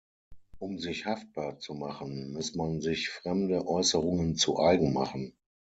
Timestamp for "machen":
1.75-2.33, 4.93-5.35